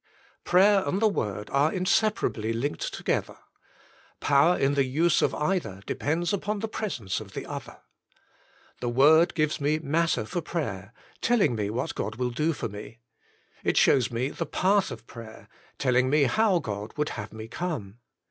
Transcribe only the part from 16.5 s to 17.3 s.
God would